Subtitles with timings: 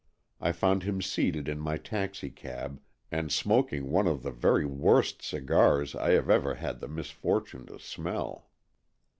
[0.39, 5.93] I found him seated in my taxicab, and smoking one of the very worst cigars
[5.95, 8.49] I have ever had the misfortune to smell.